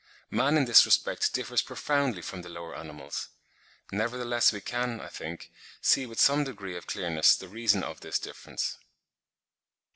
[0.31, 3.29] Man in this respect differs profoundly from the lower animals.
[3.91, 8.17] Nevertheless we can, I think, see with some degree of clearness the reason of this
[8.17, 8.79] difference.